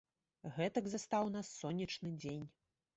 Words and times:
Гэтак 0.55 0.89
застаў 0.95 1.31
нас 1.37 1.53
сонечны 1.61 2.19
дзень. 2.21 2.45